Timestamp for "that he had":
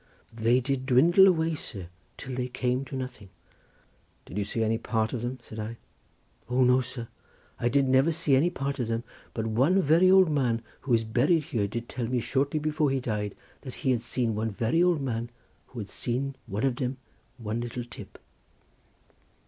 13.61-14.01